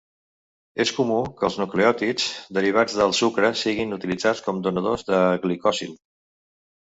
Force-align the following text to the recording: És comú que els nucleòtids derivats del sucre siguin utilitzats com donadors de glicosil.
És 0.83 0.91
comú 0.99 1.17
que 1.41 1.45
els 1.49 1.57
nucleòtids 1.63 2.25
derivats 2.57 2.97
del 3.01 3.13
sucre 3.19 3.53
siguin 3.65 3.93
utilitzats 3.99 4.43
com 4.47 4.65
donadors 4.69 5.05
de 5.11 5.19
glicosil. 5.47 5.93